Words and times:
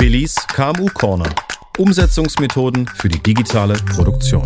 Willis 0.00 0.36
KMU 0.54 0.86
Corner. 0.94 1.28
Umsetzungsmethoden 1.76 2.86
für 2.86 3.08
die 3.08 3.18
digitale 3.20 3.74
Produktion. 3.74 4.44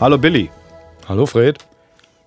Hallo 0.00 0.16
Billy. 0.16 0.50
Hallo 1.08 1.26
Fred. 1.26 1.58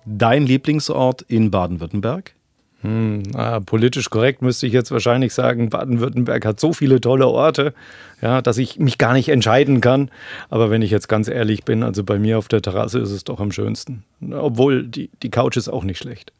Dein 0.04 0.44
Lieblingsort 0.44 1.22
in 1.22 1.50
Baden-Württemberg? 1.50 2.34
Hm, 2.82 3.22
na, 3.32 3.58
politisch 3.58 4.08
korrekt 4.08 4.40
müsste 4.40 4.66
ich 4.66 4.72
jetzt 4.72 4.92
wahrscheinlich 4.92 5.34
sagen, 5.34 5.68
Baden-Württemberg 5.68 6.44
hat 6.44 6.60
so 6.60 6.72
viele 6.72 7.00
tolle 7.00 7.26
Orte, 7.26 7.74
ja, 8.22 8.40
dass 8.40 8.56
ich 8.56 8.78
mich 8.78 8.98
gar 8.98 9.14
nicht 9.14 9.28
entscheiden 9.30 9.80
kann. 9.80 10.10
Aber 10.48 10.70
wenn 10.70 10.82
ich 10.82 10.90
jetzt 10.90 11.08
ganz 11.08 11.26
ehrlich 11.28 11.64
bin, 11.64 11.82
also 11.82 12.04
bei 12.04 12.18
mir 12.18 12.38
auf 12.38 12.46
der 12.46 12.62
Terrasse 12.62 13.00
ist 13.00 13.10
es 13.10 13.24
doch 13.24 13.40
am 13.40 13.50
schönsten. 13.50 14.04
Obwohl 14.32 14.86
die, 14.86 15.10
die 15.22 15.30
Couch 15.30 15.56
ist 15.56 15.68
auch 15.68 15.82
nicht 15.82 15.98
schlecht. 15.98 16.32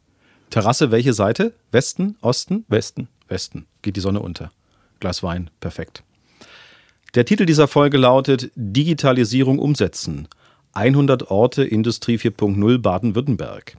Terrasse, 0.50 0.90
welche 0.92 1.12
Seite? 1.12 1.52
Westen, 1.72 2.16
Osten? 2.20 2.64
Westen. 2.68 3.08
Westen. 3.26 3.66
Geht 3.82 3.96
die 3.96 4.00
Sonne 4.00 4.20
unter. 4.20 4.50
Glas 5.00 5.22
Wein, 5.22 5.50
perfekt. 5.60 6.02
Der 7.14 7.24
Titel 7.24 7.46
dieser 7.46 7.68
Folge 7.68 7.98
lautet 7.98 8.50
Digitalisierung 8.54 9.58
umsetzen. 9.58 10.28
100 10.74 11.30
Orte 11.30 11.64
Industrie 11.64 12.16
4.0 12.16 12.78
Baden-Württemberg. 12.78 13.76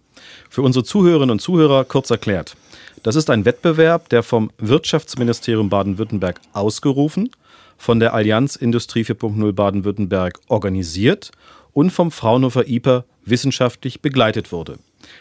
Für 0.50 0.62
unsere 0.62 0.86
Zuhörerinnen 0.86 1.32
und 1.32 1.42
Zuhörer 1.42 1.86
kurz 1.86 2.10
erklärt. 2.10 2.56
Das 3.04 3.16
ist 3.16 3.30
ein 3.30 3.46
Wettbewerb, 3.46 4.10
der 4.10 4.24
vom 4.24 4.52
Wirtschaftsministerium 4.58 5.70
Baden-Württemberg 5.70 6.42
ausgerufen, 6.54 7.30
von 7.78 8.00
der 8.00 8.14
Allianz 8.14 8.56
Industrie 8.56 9.04
4.0 9.04 9.54
Baden-Württemberg 9.54 10.40
organisiert 10.48 11.32
und 11.72 11.92
vom 11.92 12.12
Fraunhofer 12.12 12.68
IPA 12.68 13.06
wissenschaftlich 13.24 14.02
begleitet 14.02 14.52
wurde. 14.52 14.80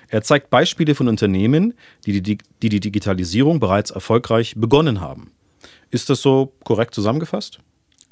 Er 0.09 0.23
zeigt 0.23 0.51
Beispiele 0.51 0.95
von 0.95 1.09
Unternehmen, 1.09 1.75
die 2.05 2.21
die, 2.21 2.39
die 2.63 2.69
die 2.69 2.81
Digitalisierung 2.81 3.61
bereits 3.61 3.91
erfolgreich 3.91 4.55
begonnen 4.57 5.01
haben. 5.01 5.31
Ist 5.91 6.11
das 6.11 6.21
so 6.21 6.53
korrekt 6.65 6.95
zusammengefasst? 6.95 7.61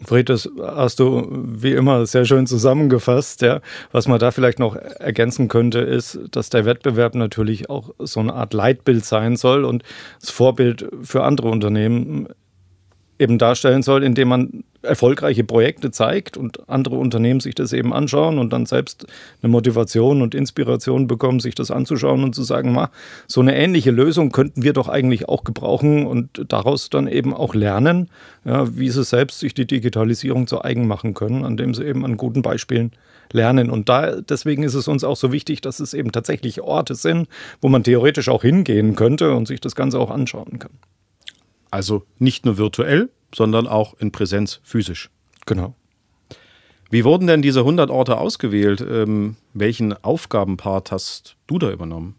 Fred, 0.04 0.28
das 0.28 0.50
hast 0.60 1.00
du 1.00 1.26
wie 1.30 1.72
immer 1.72 2.04
sehr 2.04 2.26
schön 2.26 2.46
zusammengefasst. 2.46 3.40
Ja. 3.40 3.60
Was 3.92 4.06
man 4.06 4.18
da 4.18 4.30
vielleicht 4.30 4.58
noch 4.58 4.76
ergänzen 4.76 5.48
könnte, 5.48 5.78
ist, 5.78 6.20
dass 6.32 6.50
der 6.50 6.66
Wettbewerb 6.66 7.14
natürlich 7.14 7.70
auch 7.70 7.94
so 7.98 8.20
eine 8.20 8.34
Art 8.34 8.52
Leitbild 8.52 9.04
sein 9.06 9.36
soll 9.36 9.64
und 9.64 9.82
das 10.20 10.30
Vorbild 10.30 10.86
für 11.02 11.24
andere 11.24 11.48
Unternehmen 11.48 12.28
eben 13.18 13.38
darstellen 13.38 13.82
soll, 13.82 14.04
indem 14.04 14.28
man 14.28 14.64
erfolgreiche 14.86 15.44
Projekte 15.44 15.90
zeigt 15.90 16.36
und 16.36 16.68
andere 16.68 16.96
Unternehmen 16.96 17.40
sich 17.40 17.54
das 17.54 17.72
eben 17.72 17.92
anschauen 17.92 18.38
und 18.38 18.52
dann 18.52 18.66
selbst 18.66 19.06
eine 19.42 19.50
Motivation 19.50 20.22
und 20.22 20.34
Inspiration 20.34 21.06
bekommen, 21.06 21.40
sich 21.40 21.54
das 21.54 21.70
anzuschauen 21.70 22.24
und 22.24 22.34
zu 22.34 22.42
sagen, 22.42 22.72
ma, 22.72 22.90
so 23.26 23.40
eine 23.40 23.56
ähnliche 23.56 23.90
Lösung 23.90 24.32
könnten 24.32 24.62
wir 24.62 24.72
doch 24.72 24.88
eigentlich 24.88 25.28
auch 25.28 25.44
gebrauchen 25.44 26.06
und 26.06 26.46
daraus 26.48 26.90
dann 26.90 27.08
eben 27.08 27.34
auch 27.34 27.54
lernen, 27.54 28.08
ja, 28.44 28.76
wie 28.76 28.90
sie 28.90 29.04
selbst 29.04 29.40
sich 29.40 29.54
die 29.54 29.66
Digitalisierung 29.66 30.46
zu 30.46 30.62
eigen 30.62 30.86
machen 30.86 31.14
können, 31.14 31.44
an 31.44 31.56
dem 31.56 31.74
sie 31.74 31.84
eben 31.84 32.04
an 32.04 32.16
guten 32.16 32.42
Beispielen 32.42 32.92
lernen. 33.32 33.70
Und 33.70 33.88
da, 33.88 34.20
deswegen 34.20 34.62
ist 34.62 34.74
es 34.74 34.88
uns 34.88 35.04
auch 35.04 35.16
so 35.16 35.32
wichtig, 35.32 35.60
dass 35.60 35.80
es 35.80 35.94
eben 35.94 36.12
tatsächlich 36.12 36.60
Orte 36.60 36.94
sind, 36.94 37.28
wo 37.60 37.68
man 37.68 37.82
theoretisch 37.82 38.28
auch 38.28 38.42
hingehen 38.42 38.94
könnte 38.96 39.34
und 39.34 39.46
sich 39.46 39.60
das 39.60 39.74
Ganze 39.74 39.98
auch 39.98 40.10
anschauen 40.10 40.58
kann. 40.58 40.72
Also 41.70 42.04
nicht 42.18 42.46
nur 42.46 42.58
virtuell, 42.58 43.10
sondern 43.34 43.66
auch 43.66 43.94
in 43.98 44.12
Präsenz 44.12 44.60
physisch. 44.62 45.10
Genau. 45.46 45.74
Wie 46.90 47.04
wurden 47.04 47.26
denn 47.26 47.42
diese 47.42 47.60
100 47.60 47.90
Orte 47.90 48.18
ausgewählt? 48.18 48.80
Ähm, 48.80 49.36
welchen 49.54 49.92
Aufgabenpart 50.04 50.92
hast 50.92 51.36
du 51.46 51.58
da 51.58 51.70
übernommen? 51.70 52.14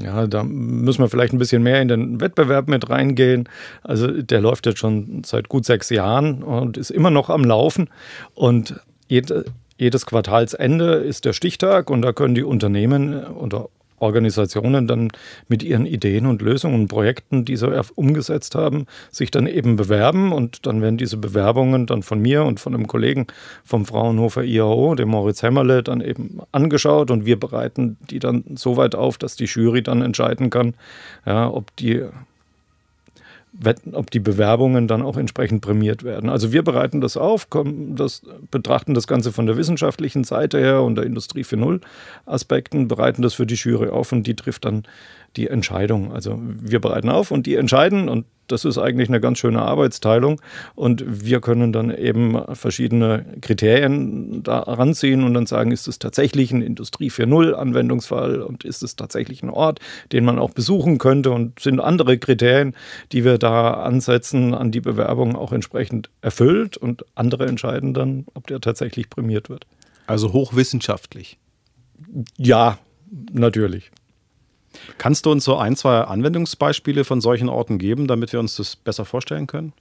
Ja, 0.00 0.26
da 0.26 0.44
müssen 0.44 1.02
wir 1.02 1.08
vielleicht 1.08 1.32
ein 1.32 1.38
bisschen 1.38 1.62
mehr 1.62 1.82
in 1.82 1.88
den 1.88 2.20
Wettbewerb 2.20 2.68
mit 2.68 2.90
reingehen. 2.90 3.48
Also 3.82 4.22
der 4.22 4.40
läuft 4.40 4.66
jetzt 4.66 4.78
schon 4.78 5.22
seit 5.24 5.48
gut 5.48 5.64
sechs 5.64 5.90
Jahren 5.90 6.42
und 6.42 6.76
ist 6.76 6.90
immer 6.90 7.10
noch 7.10 7.28
am 7.28 7.44
Laufen. 7.44 7.88
Und 8.34 8.80
jede, 9.08 9.44
jedes 9.78 10.06
Quartalsende 10.06 10.94
ist 10.94 11.24
der 11.24 11.32
Stichtag 11.32 11.90
und 11.90 12.02
da 12.02 12.12
können 12.12 12.34
die 12.34 12.44
Unternehmen 12.44 13.24
oder 13.24 13.68
Organisationen 14.00 14.86
dann 14.86 15.08
mit 15.48 15.62
ihren 15.62 15.86
Ideen 15.86 16.26
und 16.26 16.42
Lösungen 16.42 16.82
und 16.82 16.88
Projekten, 16.88 17.44
die 17.44 17.56
sie 17.56 17.70
umgesetzt 17.94 18.54
haben, 18.54 18.86
sich 19.10 19.30
dann 19.30 19.46
eben 19.46 19.76
bewerben. 19.76 20.32
Und 20.32 20.66
dann 20.66 20.82
werden 20.82 20.96
diese 20.96 21.16
Bewerbungen 21.16 21.86
dann 21.86 22.02
von 22.02 22.20
mir 22.20 22.44
und 22.44 22.60
von 22.60 22.74
einem 22.74 22.86
Kollegen 22.86 23.26
vom 23.64 23.86
Fraunhofer 23.86 24.42
IAO, 24.42 24.94
dem 24.94 25.10
Moritz 25.10 25.42
Hämmerle, 25.42 25.82
dann 25.82 26.00
eben 26.00 26.40
angeschaut. 26.52 27.10
Und 27.10 27.26
wir 27.26 27.38
bereiten 27.38 27.96
die 28.10 28.18
dann 28.18 28.44
so 28.54 28.76
weit 28.76 28.94
auf, 28.94 29.18
dass 29.18 29.36
die 29.36 29.44
Jury 29.44 29.82
dann 29.82 30.02
entscheiden 30.02 30.50
kann, 30.50 30.74
ja, 31.26 31.48
ob 31.48 31.74
die 31.76 32.04
ob 33.92 34.10
die 34.10 34.20
Bewerbungen 34.20 34.86
dann 34.86 35.02
auch 35.02 35.16
entsprechend 35.16 35.60
prämiert 35.60 36.04
werden. 36.04 36.30
Also 36.30 36.52
wir 36.52 36.62
bereiten 36.62 37.00
das 37.00 37.16
auf, 37.16 37.50
kommen, 37.50 37.96
das, 37.96 38.22
betrachten 38.50 38.94
das 38.94 39.06
Ganze 39.06 39.32
von 39.32 39.46
der 39.46 39.56
wissenschaftlichen 39.56 40.24
Seite 40.24 40.58
her 40.58 40.82
und 40.82 40.94
der 40.94 41.04
Industrie 41.04 41.42
4.0 41.42 41.80
Aspekten, 42.26 42.86
bereiten 42.86 43.22
das 43.22 43.34
für 43.34 43.46
die 43.46 43.56
Jury 43.56 43.88
auf 43.88 44.12
und 44.12 44.26
die 44.26 44.36
trifft 44.36 44.64
dann 44.64 44.84
die 45.36 45.48
Entscheidung. 45.48 46.12
Also 46.12 46.38
wir 46.40 46.80
bereiten 46.80 47.08
auf 47.08 47.30
und 47.30 47.46
die 47.46 47.56
entscheiden 47.56 48.08
und 48.08 48.24
das 48.52 48.64
ist 48.64 48.78
eigentlich 48.78 49.08
eine 49.08 49.20
ganz 49.20 49.38
schöne 49.38 49.62
Arbeitsteilung 49.62 50.40
und 50.74 51.04
wir 51.06 51.40
können 51.40 51.72
dann 51.72 51.96
eben 51.96 52.38
verschiedene 52.54 53.24
Kriterien 53.40 54.42
da 54.42 54.60
ranziehen 54.60 55.24
und 55.24 55.34
dann 55.34 55.46
sagen, 55.46 55.70
ist 55.70 55.88
es 55.88 55.98
tatsächlich 55.98 56.52
ein 56.52 56.62
Industrie 56.62 57.10
4.0 57.10 57.52
Anwendungsfall 57.52 58.42
und 58.42 58.64
ist 58.64 58.82
es 58.82 58.96
tatsächlich 58.96 59.42
ein 59.42 59.50
Ort, 59.50 59.80
den 60.12 60.24
man 60.24 60.38
auch 60.38 60.50
besuchen 60.50 60.98
könnte 60.98 61.30
und 61.30 61.60
sind 61.60 61.80
andere 61.80 62.18
Kriterien, 62.18 62.74
die 63.12 63.24
wir 63.24 63.38
da 63.38 63.74
ansetzen, 63.74 64.54
an 64.54 64.70
die 64.70 64.80
Bewerbung 64.80 65.36
auch 65.36 65.52
entsprechend 65.52 66.10
erfüllt 66.20 66.76
und 66.76 67.04
andere 67.14 67.46
entscheiden 67.46 67.94
dann, 67.94 68.26
ob 68.34 68.46
der 68.46 68.60
tatsächlich 68.60 69.10
prämiert 69.10 69.48
wird. 69.48 69.66
Also 70.06 70.32
hochwissenschaftlich. 70.32 71.38
Ja, 72.36 72.78
natürlich. 73.32 73.90
Kannst 74.98 75.26
du 75.26 75.30
uns 75.30 75.44
so 75.44 75.56
ein, 75.56 75.76
zwei 75.76 76.00
Anwendungsbeispiele 76.02 77.04
von 77.04 77.20
solchen 77.20 77.48
Orten 77.48 77.78
geben, 77.78 78.06
damit 78.06 78.32
wir 78.32 78.40
uns 78.40 78.56
das 78.56 78.76
besser 78.76 79.04
vorstellen 79.04 79.46
können? 79.46 79.72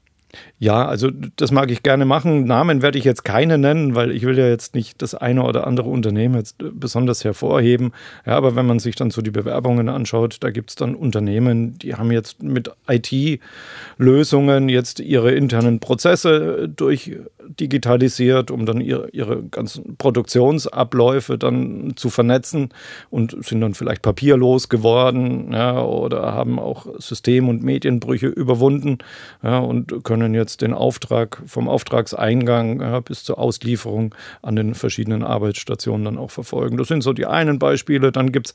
Ja, 0.59 0.85
also 0.85 1.09
das 1.37 1.51
mag 1.51 1.71
ich 1.71 1.83
gerne 1.83 2.05
machen. 2.05 2.43
Namen 2.45 2.81
werde 2.81 2.97
ich 2.97 3.05
jetzt 3.05 3.23
keine 3.23 3.57
nennen, 3.57 3.95
weil 3.95 4.11
ich 4.11 4.23
will 4.23 4.37
ja 4.37 4.47
jetzt 4.47 4.75
nicht 4.75 5.01
das 5.01 5.15
eine 5.15 5.43
oder 5.43 5.65
andere 5.65 5.89
Unternehmen 5.89 6.35
jetzt 6.35 6.57
besonders 6.59 7.23
hervorheben. 7.23 7.93
Ja, 8.25 8.35
aber 8.35 8.55
wenn 8.55 8.65
man 8.65 8.79
sich 8.79 8.95
dann 8.95 9.09
so 9.09 9.21
die 9.21 9.31
Bewerbungen 9.31 9.89
anschaut, 9.89 10.37
da 10.41 10.51
gibt 10.51 10.69
es 10.71 10.75
dann 10.75 10.95
Unternehmen, 10.95 11.77
die 11.79 11.95
haben 11.95 12.11
jetzt 12.11 12.43
mit 12.43 12.69
IT-Lösungen 12.87 14.69
jetzt 14.69 14.99
ihre 14.99 15.31
internen 15.31 15.79
Prozesse 15.79 16.69
durch 16.69 17.17
digitalisiert, 17.59 18.51
um 18.51 18.65
dann 18.65 18.81
ihre, 18.81 19.09
ihre 19.09 19.43
ganzen 19.43 19.95
Produktionsabläufe 19.97 21.37
dann 21.37 21.93
zu 21.95 22.09
vernetzen 22.09 22.69
und 23.09 23.35
sind 23.45 23.61
dann 23.61 23.73
vielleicht 23.73 24.01
papierlos 24.01 24.69
geworden 24.69 25.51
ja, 25.51 25.81
oder 25.81 26.33
haben 26.33 26.59
auch 26.59 26.85
System- 26.99 27.49
und 27.49 27.63
Medienbrüche 27.63 28.27
überwunden 28.27 28.99
ja, 29.41 29.59
und 29.59 30.03
können 30.03 30.18
jetzt 30.33 30.61
den 30.61 30.73
Auftrag 30.73 31.41
vom 31.45 31.67
Auftragseingang 31.67 32.81
ja, 32.81 32.99
bis 32.99 33.23
zur 33.23 33.39
Auslieferung 33.39 34.15
an 34.41 34.55
den 34.55 34.75
verschiedenen 34.75 35.23
Arbeitsstationen 35.23 36.05
dann 36.05 36.17
auch 36.17 36.31
verfolgen. 36.31 36.77
Das 36.77 36.87
sind 36.87 37.01
so 37.01 37.13
die 37.13 37.25
einen 37.25 37.59
Beispiele. 37.59 38.11
Dann 38.11 38.31
gibt 38.31 38.47
es 38.47 38.53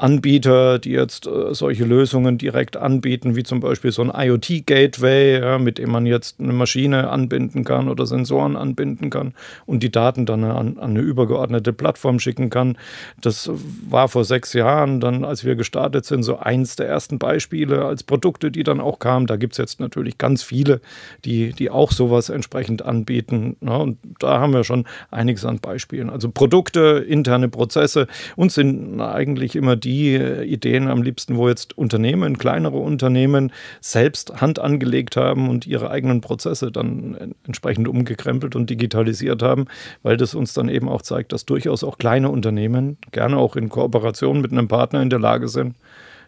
Anbieter, 0.00 0.78
die 0.78 0.92
jetzt 0.92 1.26
äh, 1.26 1.52
solche 1.52 1.84
Lösungen 1.84 2.38
direkt 2.38 2.78
anbieten, 2.78 3.36
wie 3.36 3.42
zum 3.42 3.60
Beispiel 3.60 3.92
so 3.92 4.02
ein 4.02 4.10
IoT-Gateway, 4.14 5.40
ja, 5.40 5.58
mit 5.58 5.76
dem 5.76 5.90
man 5.90 6.06
jetzt 6.06 6.40
eine 6.40 6.54
Maschine 6.54 7.10
anbinden 7.10 7.64
kann 7.64 7.86
oder 7.88 8.06
Sensoren 8.06 8.56
anbinden 8.56 9.10
kann 9.10 9.34
und 9.66 9.82
die 9.82 9.92
Daten 9.92 10.24
dann 10.24 10.42
an, 10.44 10.78
an, 10.78 10.78
eine 10.78 11.00
übergeordnete 11.00 11.74
Plattform 11.74 12.18
schicken 12.18 12.48
kann. 12.48 12.78
Das 13.20 13.50
war 13.88 14.08
vor 14.08 14.24
sechs 14.24 14.54
Jahren, 14.54 15.00
dann 15.00 15.22
als 15.22 15.44
wir 15.44 15.54
gestartet 15.54 16.06
sind, 16.06 16.22
so 16.22 16.38
eins 16.38 16.76
der 16.76 16.88
ersten 16.88 17.18
Beispiele 17.18 17.84
als 17.84 18.02
Produkte, 18.02 18.50
die 18.50 18.62
dann 18.62 18.80
auch 18.80 19.00
kamen. 19.00 19.26
Da 19.26 19.36
gibt 19.36 19.52
es 19.52 19.58
jetzt 19.58 19.80
natürlich 19.80 20.16
ganz 20.16 20.42
viele, 20.42 20.80
die, 21.26 21.52
die 21.52 21.68
auch 21.68 21.92
sowas 21.92 22.30
entsprechend 22.30 22.80
anbieten. 22.82 23.56
Ja, 23.60 23.76
und 23.76 23.98
da 24.18 24.40
haben 24.40 24.54
wir 24.54 24.64
schon 24.64 24.86
einiges 25.10 25.44
an 25.44 25.58
Beispielen. 25.58 26.08
Also 26.08 26.30
Produkte, 26.30 27.04
interne 27.06 27.50
Prozesse 27.50 28.06
und 28.36 28.50
sind 28.50 28.98
eigentlich 29.02 29.56
immer 29.56 29.76
die, 29.76 29.89
die 29.90 30.14
Ideen 30.14 30.86
am 30.88 31.02
liebsten, 31.02 31.36
wo 31.36 31.48
jetzt 31.48 31.76
Unternehmen, 31.76 32.38
kleinere 32.38 32.78
Unternehmen 32.78 33.52
selbst 33.80 34.40
Hand 34.40 34.60
angelegt 34.60 35.16
haben 35.16 35.48
und 35.48 35.66
ihre 35.66 35.90
eigenen 35.90 36.20
Prozesse 36.20 36.70
dann 36.70 37.34
entsprechend 37.44 37.88
umgekrempelt 37.88 38.54
und 38.54 38.70
digitalisiert 38.70 39.42
haben, 39.42 39.64
weil 40.02 40.16
das 40.16 40.34
uns 40.34 40.52
dann 40.52 40.68
eben 40.68 40.88
auch 40.88 41.02
zeigt, 41.02 41.32
dass 41.32 41.44
durchaus 41.44 41.82
auch 41.82 41.98
kleine 41.98 42.30
Unternehmen 42.30 42.98
gerne 43.10 43.36
auch 43.36 43.56
in 43.56 43.68
Kooperation 43.68 44.40
mit 44.40 44.52
einem 44.52 44.68
Partner 44.68 45.02
in 45.02 45.10
der 45.10 45.18
Lage 45.18 45.48
sind, 45.48 45.74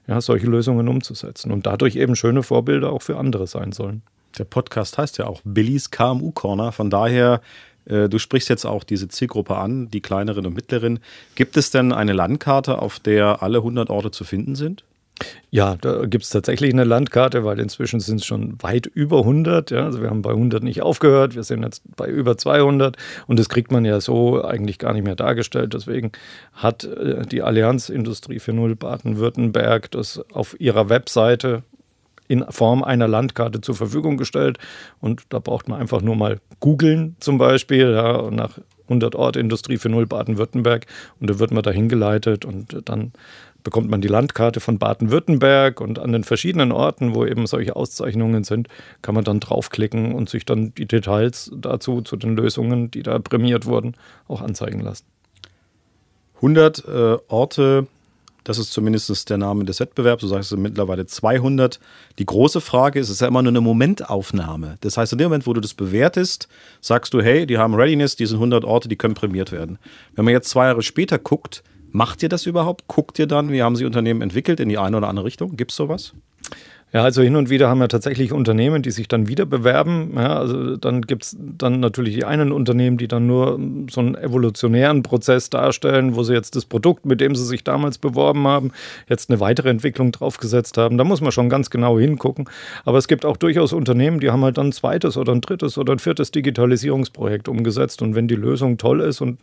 ja, 0.08 0.20
solche 0.20 0.46
Lösungen 0.48 0.88
umzusetzen 0.88 1.52
und 1.52 1.66
dadurch 1.66 1.94
eben 1.94 2.16
schöne 2.16 2.42
Vorbilder 2.42 2.92
auch 2.92 3.02
für 3.02 3.16
andere 3.16 3.46
sein 3.46 3.70
sollen. 3.70 4.02
Der 4.38 4.44
Podcast 4.44 4.98
heißt 4.98 5.18
ja 5.18 5.26
auch 5.26 5.40
Billys 5.44 5.90
KMU 5.90 6.32
Corner. 6.32 6.72
Von 6.72 6.90
daher 6.90 7.34
Äh, 7.34 7.71
du 7.84 8.18
sprichst 8.18 8.48
jetzt 8.48 8.64
auch 8.64 8.84
diese 8.84 9.08
Zielgruppe 9.08 9.56
an, 9.56 9.88
die 9.90 10.00
kleineren 10.00 10.46
und 10.46 10.54
mittleren. 10.54 11.00
Gibt 11.34 11.56
es 11.56 11.70
denn 11.70 11.92
eine 11.92 12.12
Landkarte, 12.12 12.80
auf 12.80 13.00
der 13.00 13.42
alle 13.42 13.58
100 13.58 13.90
Orte 13.90 14.10
zu 14.10 14.24
finden 14.24 14.54
sind? 14.54 14.84
Ja, 15.50 15.76
da 15.80 16.06
gibt 16.06 16.24
es 16.24 16.30
tatsächlich 16.30 16.72
eine 16.72 16.84
Landkarte, 16.84 17.44
weil 17.44 17.60
inzwischen 17.60 18.00
sind 18.00 18.20
es 18.20 18.26
schon 18.26 18.60
weit 18.62 18.86
über 18.86 19.18
100. 19.18 19.70
Ja? 19.70 19.84
Also 19.84 20.02
wir 20.02 20.10
haben 20.10 20.22
bei 20.22 20.30
100 20.30 20.62
nicht 20.62 20.82
aufgehört, 20.82 21.34
wir 21.34 21.42
sind 21.42 21.62
jetzt 21.62 21.82
bei 21.96 22.06
über 22.06 22.36
200 22.36 22.96
und 23.26 23.38
das 23.38 23.48
kriegt 23.48 23.70
man 23.70 23.84
ja 23.84 24.00
so 24.00 24.42
eigentlich 24.42 24.78
gar 24.78 24.92
nicht 24.92 25.04
mehr 25.04 25.16
dargestellt. 25.16 25.74
Deswegen 25.74 26.12
hat 26.52 26.84
äh, 26.84 27.26
die 27.26 27.42
Allianz 27.42 27.88
Industrie 27.88 28.38
für 28.38 28.52
Null 28.52 28.74
Baden-Württemberg 28.74 29.90
das 29.90 30.24
auf 30.32 30.58
ihrer 30.58 30.88
Webseite 30.88 31.62
in 32.28 32.44
Form 32.48 32.82
einer 32.82 33.08
Landkarte 33.08 33.60
zur 33.60 33.74
Verfügung 33.74 34.16
gestellt. 34.16 34.58
Und 35.00 35.22
da 35.28 35.38
braucht 35.38 35.68
man 35.68 35.80
einfach 35.80 36.02
nur 36.02 36.16
mal 36.16 36.40
googeln 36.60 37.16
zum 37.20 37.38
Beispiel 37.38 37.92
ja, 37.92 38.30
nach 38.30 38.58
100 38.84 39.14
Ort 39.14 39.36
Industrie 39.36 39.78
für 39.78 39.88
Null 39.88 40.06
Baden-Württemberg 40.06 40.86
und 41.20 41.30
da 41.30 41.38
wird 41.38 41.50
man 41.50 41.62
dahin 41.62 41.88
geleitet 41.88 42.44
und 42.44 42.82
dann 42.88 43.12
bekommt 43.62 43.88
man 43.88 44.00
die 44.00 44.08
Landkarte 44.08 44.60
von 44.60 44.78
Baden-Württemberg 44.78 45.80
und 45.80 45.98
an 45.98 46.12
den 46.12 46.24
verschiedenen 46.24 46.72
Orten, 46.72 47.14
wo 47.14 47.24
eben 47.24 47.46
solche 47.46 47.76
Auszeichnungen 47.76 48.44
sind, 48.44 48.68
kann 49.02 49.14
man 49.14 49.24
dann 49.24 49.40
draufklicken 49.40 50.14
und 50.14 50.28
sich 50.28 50.44
dann 50.44 50.74
die 50.74 50.86
Details 50.86 51.50
dazu, 51.56 52.02
zu 52.02 52.16
den 52.16 52.36
Lösungen, 52.36 52.90
die 52.90 53.02
da 53.02 53.18
prämiert 53.18 53.66
wurden, 53.66 53.94
auch 54.28 54.42
anzeigen 54.42 54.80
lassen. 54.80 55.06
100 56.36 56.84
äh, 56.86 57.18
Orte 57.28 57.86
das 58.44 58.58
ist 58.58 58.72
zumindest 58.72 59.30
der 59.30 59.38
Name 59.38 59.64
des 59.64 59.80
Wettbewerbs. 59.80 60.20
Du 60.20 60.26
sagst, 60.26 60.44
es 60.44 60.48
sind 60.50 60.62
mittlerweile 60.62 61.06
200. 61.06 61.78
Die 62.18 62.26
große 62.26 62.60
Frage 62.60 62.98
ist, 62.98 63.08
es 63.08 63.14
ist 63.14 63.20
ja 63.20 63.28
immer 63.28 63.42
nur 63.42 63.52
eine 63.52 63.60
Momentaufnahme. 63.60 64.78
Das 64.80 64.96
heißt, 64.96 65.12
in 65.12 65.18
dem 65.18 65.26
Moment, 65.26 65.46
wo 65.46 65.52
du 65.52 65.60
das 65.60 65.74
bewertest, 65.74 66.48
sagst 66.80 67.14
du, 67.14 67.22
hey, 67.22 67.46
die 67.46 67.58
haben 67.58 67.74
Readiness, 67.74 68.16
die 68.16 68.26
sind 68.26 68.36
100 68.36 68.64
Orte, 68.64 68.88
die 68.88 68.96
können 68.96 69.14
prämiert 69.14 69.52
werden. 69.52 69.78
Wenn 70.14 70.24
man 70.24 70.32
jetzt 70.32 70.48
zwei 70.48 70.66
Jahre 70.66 70.82
später 70.82 71.18
guckt, 71.18 71.62
macht 71.90 72.22
ihr 72.22 72.28
das 72.28 72.46
überhaupt? 72.46 72.88
Guckt 72.88 73.18
ihr 73.18 73.26
dann, 73.26 73.50
wie 73.50 73.62
haben 73.62 73.76
sie 73.76 73.84
Unternehmen 73.84 74.22
entwickelt 74.22 74.60
in 74.60 74.68
die 74.68 74.78
eine 74.78 74.96
oder 74.96 75.08
andere 75.08 75.26
Richtung? 75.26 75.56
Gibt 75.56 75.70
es 75.70 75.76
sowas? 75.76 76.12
Ja, 76.94 77.04
also 77.04 77.22
hin 77.22 77.36
und 77.36 77.48
wieder 77.48 77.70
haben 77.70 77.80
wir 77.80 77.88
tatsächlich 77.88 78.32
Unternehmen, 78.32 78.82
die 78.82 78.90
sich 78.90 79.08
dann 79.08 79.26
wieder 79.26 79.46
bewerben. 79.46 80.12
Ja, 80.14 80.38
also 80.38 80.76
dann 80.76 81.00
gibt 81.00 81.24
es 81.24 81.36
dann 81.38 81.80
natürlich 81.80 82.14
die 82.14 82.26
einen 82.26 82.52
Unternehmen, 82.52 82.98
die 82.98 83.08
dann 83.08 83.26
nur 83.26 83.58
so 83.90 84.00
einen 84.00 84.14
evolutionären 84.14 85.02
Prozess 85.02 85.48
darstellen, 85.48 86.16
wo 86.16 86.22
sie 86.22 86.34
jetzt 86.34 86.54
das 86.54 86.66
Produkt, 86.66 87.06
mit 87.06 87.22
dem 87.22 87.34
sie 87.34 87.46
sich 87.46 87.64
damals 87.64 87.96
beworben 87.96 88.46
haben, 88.46 88.72
jetzt 89.08 89.30
eine 89.30 89.40
weitere 89.40 89.70
Entwicklung 89.70 90.12
draufgesetzt 90.12 90.76
haben. 90.76 90.98
Da 90.98 91.04
muss 91.04 91.22
man 91.22 91.32
schon 91.32 91.48
ganz 91.48 91.70
genau 91.70 91.98
hingucken. 91.98 92.44
Aber 92.84 92.98
es 92.98 93.08
gibt 93.08 93.24
auch 93.24 93.38
durchaus 93.38 93.72
Unternehmen, 93.72 94.20
die 94.20 94.30
haben 94.30 94.44
halt 94.44 94.58
dann 94.58 94.66
ein 94.66 94.72
zweites 94.72 95.16
oder 95.16 95.32
ein 95.32 95.40
drittes 95.40 95.78
oder 95.78 95.94
ein 95.94 95.98
viertes 95.98 96.30
Digitalisierungsprojekt 96.30 97.48
umgesetzt. 97.48 98.02
Und 98.02 98.14
wenn 98.14 98.28
die 98.28 98.34
Lösung 98.34 98.76
toll 98.76 99.00
ist 99.00 99.22
und 99.22 99.38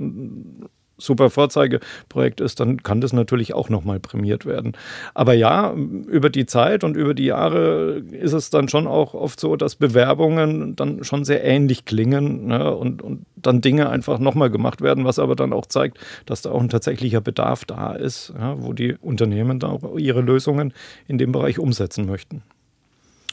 super 1.00 1.30
Vorzeigeprojekt 1.30 2.42
ist, 2.42 2.60
dann 2.60 2.84
kann 2.84 3.02
das 3.02 3.14
natürlich 3.14 3.54
auch 3.54 3.70
nochmal 3.70 4.00
prämiert 4.00 4.46
werden. 4.46 4.74
Aber 5.14 5.34
ja, 5.34 5.74
über 5.74 6.30
die 6.30 6.46
Zeit 6.46 6.84
und 6.84 6.96
über 6.96 7.14
die 7.14 7.26
Jahre 7.26 8.04
ist 8.12 8.34
es 8.34 8.50
dann 8.50 8.70
schon 8.70 8.88
auch 8.88 9.14
oft 9.14 9.40
so, 9.40 9.56
dass 9.56 9.76
Bewerbungen 9.76 10.76
dann 10.76 11.04
schon 11.04 11.26
sehr 11.26 11.44
ähnlich 11.44 11.86
klingen 11.86 12.48
ne? 12.48 12.76
und, 12.76 13.02
und 13.02 13.26
dann 13.36 13.62
Dinge 13.62 13.90
einfach 13.90 14.20
nochmal 14.20 14.50
gemacht 14.50 14.82
werden, 14.82 15.06
was 15.06 15.20
aber 15.20 15.36
dann 15.36 15.54
auch 15.54 15.66
zeigt, 15.66 15.98
dass 16.26 16.42
da 16.42 16.52
auch 16.52 16.62
ein 16.62 16.70
tatsächlicher 16.70 17.22
Bedarf 17.22 17.66
da 17.66 17.94
ist, 17.94 18.34
ja? 18.38 18.56
wo 18.62 18.74
die 18.74 18.96
Unternehmen 19.02 19.60
dann 19.60 19.72
auch 19.72 19.98
ihre 19.98 20.22
Lösungen 20.22 20.74
in 21.08 21.18
dem 21.18 21.32
Bereich 21.32 21.60
umsetzen 21.60 22.06
möchten. 22.06 22.44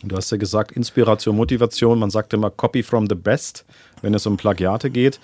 Du 0.03 0.17
hast 0.17 0.31
ja 0.31 0.37
gesagt, 0.37 0.73
Inspiration, 0.73 1.37
Motivation, 1.37 1.99
man 1.99 2.11
sagt 2.11 2.35
immer 2.35 2.51
Copy 2.51 2.83
from 2.83 3.09
the 3.09 3.15
best, 3.15 3.65
wenn 4.03 4.15
es 4.15 4.27
um 4.27 4.37
Plagiate 4.37 4.91
geht. 4.91 5.19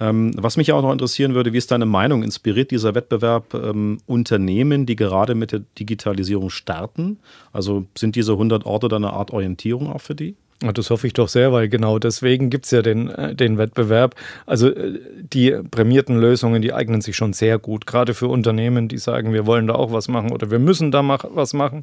Ähm, 0.00 0.32
was 0.36 0.56
mich 0.56 0.72
auch 0.72 0.82
noch 0.82 0.92
interessieren 0.92 1.34
würde, 1.34 1.52
wie 1.52 1.58
ist 1.58 1.70
deine 1.70 1.86
Meinung? 1.86 2.22
Inspiriert 2.22 2.70
dieser 2.70 2.94
Wettbewerb 2.94 3.54
ähm, 3.54 3.98
Unternehmen, 4.06 4.86
die 4.86 4.96
gerade 4.96 5.34
mit 5.34 5.52
der 5.52 5.60
Digitalisierung 5.78 6.50
starten? 6.50 7.18
Also 7.52 7.86
sind 7.96 8.16
diese 8.16 8.32
100 8.32 8.66
Orte 8.66 8.88
dann 8.88 9.04
eine 9.04 9.12
Art 9.12 9.30
Orientierung 9.30 9.92
auch 9.92 10.00
für 10.00 10.14
die? 10.14 10.36
Das 10.72 10.90
hoffe 10.90 11.06
ich 11.06 11.12
doch 11.12 11.28
sehr, 11.28 11.52
weil 11.52 11.68
genau 11.68 11.98
deswegen 11.98 12.50
gibt 12.50 12.64
es 12.64 12.70
ja 12.70 12.82
den, 12.82 13.10
äh, 13.10 13.34
den 13.34 13.58
Wettbewerb. 13.58 14.14
Also 14.46 14.68
äh, 14.68 14.98
die 15.32 15.52
prämierten 15.70 16.18
Lösungen, 16.18 16.62
die 16.62 16.72
eignen 16.72 17.00
sich 17.00 17.16
schon 17.16 17.32
sehr 17.32 17.58
gut, 17.58 17.86
gerade 17.86 18.14
für 18.14 18.28
Unternehmen, 18.28 18.88
die 18.88 18.98
sagen, 18.98 19.32
wir 19.32 19.46
wollen 19.46 19.66
da 19.66 19.74
auch 19.74 19.92
was 19.92 20.08
machen 20.08 20.32
oder 20.32 20.50
wir 20.50 20.58
müssen 20.58 20.90
da 20.90 21.02
mach, 21.02 21.24
was 21.28 21.52
machen, 21.52 21.82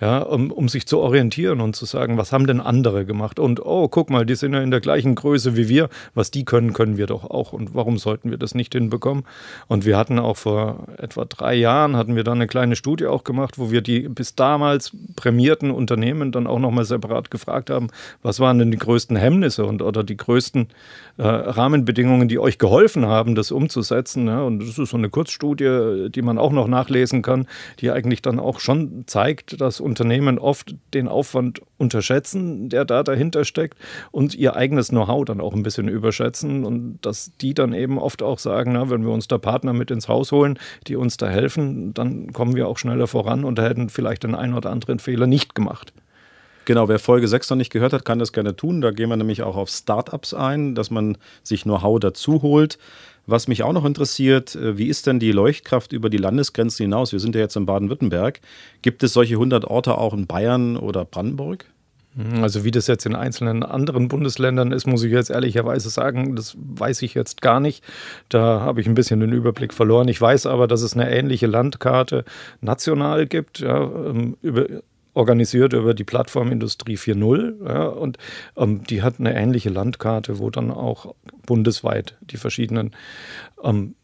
ja, 0.00 0.18
um, 0.18 0.50
um 0.50 0.68
sich 0.68 0.86
zu 0.86 0.98
orientieren 0.98 1.60
und 1.60 1.76
zu 1.76 1.84
sagen, 1.84 2.16
was 2.16 2.32
haben 2.32 2.46
denn 2.46 2.60
andere 2.60 3.04
gemacht? 3.04 3.38
Und 3.38 3.64
oh, 3.64 3.88
guck 3.88 4.10
mal, 4.10 4.24
die 4.26 4.34
sind 4.34 4.54
ja 4.54 4.60
in 4.60 4.70
der 4.70 4.80
gleichen 4.80 5.14
Größe 5.14 5.56
wie 5.56 5.68
wir. 5.68 5.88
Was 6.14 6.30
die 6.30 6.44
können, 6.44 6.72
können 6.72 6.96
wir 6.96 7.06
doch 7.06 7.24
auch. 7.24 7.52
Und 7.52 7.74
warum 7.74 7.98
sollten 7.98 8.30
wir 8.30 8.38
das 8.38 8.54
nicht 8.54 8.72
hinbekommen? 8.72 9.24
Und 9.68 9.84
wir 9.84 9.96
hatten 9.96 10.18
auch 10.18 10.36
vor 10.36 10.86
etwa 10.98 11.24
drei 11.24 11.54
Jahren, 11.54 11.96
hatten 11.96 12.16
wir 12.16 12.24
dann 12.24 12.38
eine 12.38 12.46
kleine 12.46 12.76
Studie 12.76 13.06
auch 13.06 13.24
gemacht, 13.24 13.58
wo 13.58 13.70
wir 13.70 13.80
die 13.80 14.08
bis 14.08 14.34
damals 14.34 14.92
prämierten 15.16 15.70
Unternehmen 15.70 16.32
dann 16.32 16.46
auch 16.46 16.58
nochmal 16.58 16.84
separat 16.84 17.30
gefragt 17.30 17.70
haben, 17.70 17.88
was 18.22 18.40
waren 18.40 18.58
denn 18.58 18.70
die 18.70 18.78
größten 18.78 19.16
Hemmnisse 19.16 19.66
und 19.66 19.82
oder 19.82 20.04
die 20.04 20.16
größten 20.16 20.68
äh, 21.18 21.22
Rahmenbedingungen, 21.22 22.28
die 22.28 22.38
euch 22.38 22.58
geholfen 22.58 23.06
haben, 23.06 23.34
das 23.34 23.50
umzusetzen? 23.50 24.24
Ne? 24.24 24.44
Und 24.44 24.60
das 24.60 24.78
ist 24.78 24.90
so 24.90 24.96
eine 24.96 25.10
Kurzstudie, 25.10 26.08
die 26.08 26.22
man 26.22 26.38
auch 26.38 26.52
noch 26.52 26.68
nachlesen 26.68 27.22
kann, 27.22 27.46
die 27.80 27.90
eigentlich 27.90 28.22
dann 28.22 28.38
auch 28.38 28.60
schon 28.60 29.04
zeigt, 29.06 29.60
dass 29.60 29.80
Unternehmen 29.80 30.38
oft 30.38 30.74
den 30.94 31.08
Aufwand 31.08 31.60
unterschätzen, 31.78 32.68
der 32.68 32.84
da 32.84 33.02
dahinter 33.02 33.44
steckt 33.44 33.76
und 34.12 34.34
ihr 34.34 34.54
eigenes 34.54 34.88
Know-how 34.88 35.24
dann 35.24 35.40
auch 35.40 35.54
ein 35.54 35.64
bisschen 35.64 35.88
überschätzen 35.88 36.64
und 36.64 37.00
dass 37.02 37.32
die 37.40 37.54
dann 37.54 37.72
eben 37.72 37.98
oft 37.98 38.22
auch 38.22 38.38
sagen, 38.38 38.72
na, 38.72 38.88
wenn 38.88 39.04
wir 39.04 39.10
uns 39.12 39.26
da 39.26 39.38
Partner 39.38 39.72
mit 39.72 39.90
ins 39.90 40.08
Haus 40.08 40.30
holen, 40.30 40.58
die 40.86 40.96
uns 40.96 41.16
da 41.16 41.28
helfen, 41.28 41.92
dann 41.92 42.32
kommen 42.32 42.54
wir 42.54 42.68
auch 42.68 42.78
schneller 42.78 43.08
voran 43.08 43.44
und 43.44 43.58
hätten 43.58 43.88
vielleicht 43.88 44.22
den 44.22 44.34
einen 44.34 44.54
oder 44.54 44.70
anderen 44.70 45.00
Fehler 45.00 45.26
nicht 45.26 45.54
gemacht. 45.54 45.92
Genau, 46.64 46.88
wer 46.88 46.98
Folge 46.98 47.26
6 47.26 47.50
noch 47.50 47.56
nicht 47.56 47.72
gehört 47.72 47.92
hat, 47.92 48.04
kann 48.04 48.18
das 48.18 48.32
gerne 48.32 48.54
tun. 48.54 48.80
Da 48.80 48.90
gehen 48.90 49.08
wir 49.08 49.16
nämlich 49.16 49.42
auch 49.42 49.56
auf 49.56 49.68
Startups 49.68 50.34
ein, 50.34 50.74
dass 50.74 50.90
man 50.90 51.18
sich 51.42 51.62
Know-how 51.64 51.98
dazu 51.98 52.42
holt. 52.42 52.78
Was 53.26 53.46
mich 53.48 53.62
auch 53.62 53.72
noch 53.72 53.84
interessiert, 53.84 54.54
äh, 54.56 54.76
wie 54.78 54.88
ist 54.88 55.06
denn 55.06 55.20
die 55.20 55.32
Leuchtkraft 55.32 55.92
über 55.92 56.10
die 56.10 56.16
Landesgrenzen 56.18 56.84
hinaus? 56.84 57.12
Wir 57.12 57.20
sind 57.20 57.34
ja 57.34 57.40
jetzt 57.40 57.56
in 57.56 57.66
Baden-Württemberg. 57.66 58.40
Gibt 58.82 59.02
es 59.02 59.12
solche 59.12 59.34
100 59.34 59.64
Orte 59.64 59.96
auch 59.96 60.14
in 60.14 60.26
Bayern 60.26 60.76
oder 60.76 61.04
Brandenburg? 61.04 61.66
Also 62.42 62.62
wie 62.62 62.70
das 62.70 62.88
jetzt 62.88 63.06
in 63.06 63.16
einzelnen 63.16 63.62
anderen 63.62 64.08
Bundesländern 64.08 64.70
ist, 64.70 64.86
muss 64.86 65.02
ich 65.02 65.10
jetzt 65.10 65.30
ehrlicherweise 65.30 65.88
sagen, 65.88 66.36
das 66.36 66.54
weiß 66.58 67.00
ich 67.02 67.14
jetzt 67.14 67.40
gar 67.40 67.58
nicht. 67.58 67.82
Da 68.28 68.60
habe 68.60 68.82
ich 68.82 68.86
ein 68.86 68.92
bisschen 68.92 69.20
den 69.20 69.32
Überblick 69.32 69.72
verloren. 69.72 70.08
Ich 70.08 70.20
weiß 70.20 70.44
aber, 70.44 70.66
dass 70.66 70.82
es 70.82 70.92
eine 70.92 71.10
ähnliche 71.10 71.46
Landkarte 71.46 72.26
national 72.60 73.26
gibt, 73.26 73.60
ja, 73.60 73.82
ähm, 73.84 74.36
über, 74.42 74.66
organisiert 75.14 75.72
über 75.72 75.94
die 75.94 76.04
Plattform 76.04 76.52
Industrie 76.52 76.96
4.0 76.96 77.68
ja, 77.68 77.86
und 77.86 78.18
ähm, 78.56 78.84
die 78.84 79.02
hat 79.02 79.14
eine 79.18 79.34
ähnliche 79.34 79.70
Landkarte, 79.70 80.38
wo 80.38 80.50
dann 80.50 80.70
auch 80.70 81.14
bundesweit 81.46 82.16
die 82.20 82.36
verschiedenen 82.36 82.92
ähm, 83.62 83.94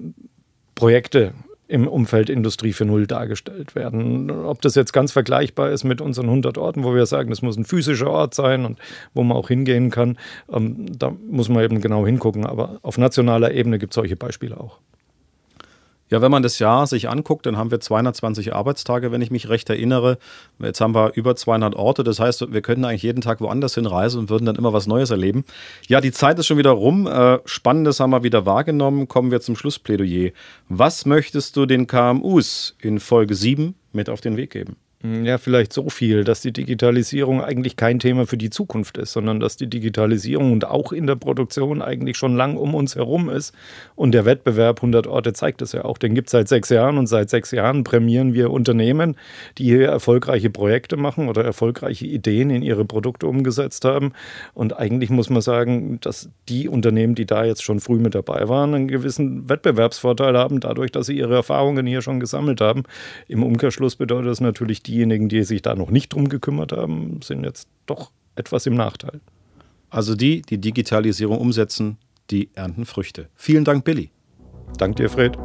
Projekte 0.74 1.32
im 1.68 1.86
Umfeld 1.86 2.30
Industrie 2.30 2.72
4.0 2.72 3.06
dargestellt 3.06 3.74
werden. 3.74 4.30
Ob 4.30 4.62
das 4.62 4.74
jetzt 4.74 4.92
ganz 4.92 5.12
vergleichbar 5.12 5.70
ist 5.70 5.84
mit 5.84 6.00
unseren 6.00 6.26
100 6.26 6.56
Orten, 6.56 6.82
wo 6.82 6.94
wir 6.94 7.04
sagen, 7.04 7.28
das 7.28 7.42
muss 7.42 7.58
ein 7.58 7.66
physischer 7.66 8.10
Ort 8.10 8.34
sein 8.34 8.64
und 8.64 8.78
wo 9.12 9.22
man 9.22 9.36
auch 9.36 9.48
hingehen 9.48 9.90
kann, 9.90 10.18
ähm, 10.50 10.98
da 10.98 11.10
muss 11.10 11.50
man 11.50 11.62
eben 11.62 11.80
genau 11.80 12.06
hingucken. 12.06 12.46
Aber 12.46 12.78
auf 12.82 12.96
nationaler 12.96 13.52
Ebene 13.52 13.78
gibt 13.78 13.92
es 13.92 13.96
solche 13.96 14.16
Beispiele 14.16 14.58
auch. 14.58 14.78
Ja, 16.10 16.22
wenn 16.22 16.30
man 16.30 16.42
das 16.42 16.58
Jahr 16.58 16.86
sich 16.86 17.08
anguckt, 17.08 17.46
dann 17.46 17.56
haben 17.56 17.70
wir 17.70 17.80
220 17.80 18.54
Arbeitstage, 18.54 19.12
wenn 19.12 19.20
ich 19.20 19.30
mich 19.30 19.48
recht 19.48 19.68
erinnere. 19.68 20.18
Jetzt 20.58 20.80
haben 20.80 20.94
wir 20.94 21.12
über 21.14 21.36
200 21.36 21.74
Orte. 21.76 22.04
Das 22.04 22.18
heißt, 22.18 22.52
wir 22.52 22.62
könnten 22.62 22.84
eigentlich 22.84 23.02
jeden 23.02 23.20
Tag 23.20 23.40
woanders 23.40 23.74
hinreisen 23.74 24.20
und 24.20 24.30
würden 24.30 24.46
dann 24.46 24.56
immer 24.56 24.72
was 24.72 24.86
Neues 24.86 25.10
erleben. 25.10 25.44
Ja, 25.86 26.00
die 26.00 26.12
Zeit 26.12 26.38
ist 26.38 26.46
schon 26.46 26.58
wieder 26.58 26.70
rum. 26.70 27.06
Äh, 27.06 27.38
Spannendes 27.44 28.00
haben 28.00 28.10
wir 28.10 28.22
wieder 28.22 28.46
wahrgenommen. 28.46 29.08
Kommen 29.08 29.30
wir 29.30 29.40
zum 29.40 29.56
Schlussplädoyer. 29.56 30.30
Was 30.68 31.04
möchtest 31.04 31.56
du 31.56 31.66
den 31.66 31.86
KMUs 31.86 32.76
in 32.80 33.00
Folge 33.00 33.34
7 33.34 33.74
mit 33.92 34.08
auf 34.08 34.20
den 34.20 34.36
Weg 34.36 34.50
geben? 34.50 34.76
Hm, 35.00 35.25
ja, 35.25 35.38
vielleicht 35.38 35.73
so 35.73 35.90
viel, 35.90 36.25
dass 36.25 36.40
die 36.40 36.52
Digitalisierung 36.52 37.40
eigentlich 37.40 37.76
kein 37.76 38.00
Thema 38.00 38.26
für 38.26 38.37
die 38.37 38.50
Zukunft 38.50 38.99
ist, 38.99 39.12
sondern 39.12 39.38
dass 39.38 39.57
die 39.57 39.69
Digitalisierung 39.71 40.50
und 40.50 40.64
auch 40.67 40.90
in 40.90 41.07
der 41.07 41.14
Produktion 41.14 41.83
eigentlich 41.83 42.17
schon 42.17 42.35
lang 42.35 42.57
um 42.57 42.75
uns 42.75 42.97
herum 42.97 43.28
ist. 43.28 43.55
Und 43.95 44.11
der 44.11 44.25
Wettbewerb 44.25 44.78
100 44.78 45.07
Orte 45.07 45.35
zeigt 45.35 45.62
es 45.62 45.71
ja 45.71 45.85
auch. 45.85 45.99
Den 45.99 46.14
gibt 46.14 46.28
es 46.28 46.33
seit 46.33 46.49
sechs 46.49 46.69
Jahren 46.69 46.99
und 46.99 47.07
seit 47.07 47.31
sechs 47.31 47.52
Jahren 47.52 47.85
prämieren 47.85 48.35
wir 48.35 48.50
Unternehmen, 48.50 49.14
die 49.57 49.67
hier 49.67 49.87
erfolgreiche 49.87 50.50
Projekte 50.50 50.97
machen 50.97 51.28
oder 51.28 51.45
erfolgreiche 51.45 52.07
Ideen 52.07 52.50
in 52.50 52.62
ihre 52.62 52.85
Produkte 52.85 53.28
umgesetzt 53.28 53.85
haben. 53.85 54.14
Und 54.52 54.76
eigentlich 54.76 55.11
muss 55.11 55.31
man 55.31 55.43
sagen, 55.43 56.00
dass 56.00 56.28
die 56.49 56.69
Unternehmen, 56.69 57.14
die 57.14 57.26
da 57.26 57.45
jetzt 57.45 57.62
schon 57.62 57.78
früh 57.78 58.00
mit 58.00 58.17
dabei 58.17 58.49
waren, 58.49 58.75
einen 58.75 58.88
gewissen 58.88 59.49
Wettbewerbsvorteil 59.49 60.37
haben, 60.37 60.59
dadurch, 60.59 60.90
dass 60.90 61.07
sie 61.07 61.17
ihre 61.17 61.37
Erfahrungen 61.37 61.87
hier 61.87 62.02
schon 62.02 62.19
gesammelt 62.19 62.61
haben. 62.61 62.83
Im 63.28 63.45
Umkehrschluss 63.45 63.95
bedeutet 63.95 64.26
das 64.26 64.40
natürlich, 64.40 64.83
diejenigen, 64.88 65.28
die 65.28 65.45
sich 65.45 65.62
da 65.62 65.75
noch 65.75 65.90
nicht 65.90 66.12
drum 66.12 66.28
gekümmert 66.28 66.73
haben, 66.73 67.21
sind 67.23 67.45
jetzt 67.45 67.68
doch 67.87 68.11
etwas 68.35 68.66
im 68.66 68.75
Nachteil. 68.75 69.21
Also 69.90 70.14
die, 70.14 70.42
die 70.42 70.59
Digitalisierung 70.59 71.38
umsetzen, 71.38 71.99
die 72.30 72.50
ernten 72.54 72.85
Früchte. 72.85 73.28
Vielen 73.35 73.64
Dank, 73.64 73.85
Billy. 73.85 74.11
Dank 74.76 74.97
dir, 74.97 75.09
Fred. 75.09 75.38